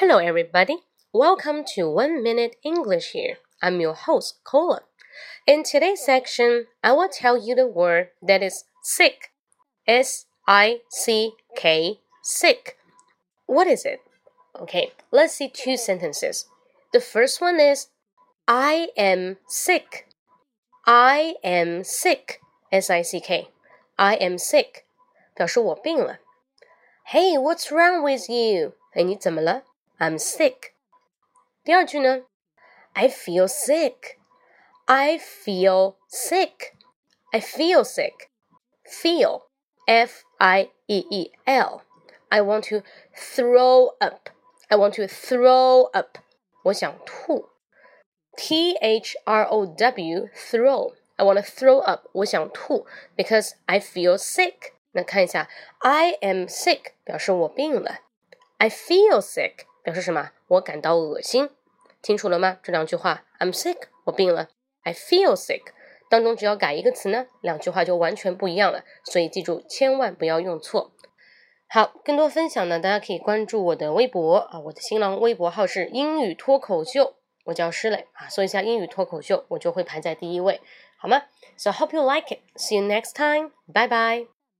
[0.00, 0.78] Hello, everybody.
[1.12, 3.38] Welcome to One Minute English here.
[3.62, 4.82] I'm your host, Cola.
[5.46, 9.32] In today's section, I will tell you the word that is sick.
[9.86, 12.76] S I C K, sick.
[13.46, 14.00] What is it?
[14.60, 16.46] Okay, let's see two sentences.
[16.92, 17.88] The first one is
[18.48, 20.08] I am sick.
[20.86, 22.40] I am sick.
[22.70, 23.48] S I C K.
[23.98, 24.84] I am sick.
[25.34, 26.18] 表示我病了。
[27.06, 28.72] Hey, what's wrong with you?
[28.92, 29.62] 哎，你怎么了
[30.00, 30.72] ？I'm sick。
[31.64, 32.24] 第二句呢？
[32.92, 34.16] I feel sick.
[34.86, 36.72] I feel sick.
[37.32, 38.28] I feel sick.
[38.84, 39.42] Feel.
[39.86, 41.82] F I E E L.
[42.28, 42.82] I want to
[43.14, 44.30] throw up.
[44.68, 46.18] I want to throw up.
[46.64, 47.50] 我想吐。
[48.36, 50.28] T H R O W.
[50.34, 50.94] Throw.
[51.16, 52.08] I want to throw up.
[52.12, 52.86] 我想吐，
[53.16, 54.72] because I feel sick.
[54.92, 58.00] 那看一下，I am sick 表示我病了，
[58.58, 60.31] I feel sick 表示什么？
[60.47, 61.49] 我感到恶心。
[62.01, 62.57] 清楚了吗？
[62.63, 64.49] 这两句话，I'm sick 我病了
[64.83, 65.61] ，I feel sick
[66.09, 68.83] 当中只要改一个词呢，两句话就完全不一样了。
[69.05, 70.91] 所以记住，千万不要用错。
[71.69, 80.59] 好，更多分享呢，大家可以关注我的微博啊，我的新浪微博号是英语脱口秀，我叫施磊啊，搜一下英语脱口秀，我就会排在第一位，
[80.97, 81.21] 好吗
[81.55, 82.39] ？So hope you like it.
[82.55, 83.51] See you next time.
[83.71, 84.40] Bye bye.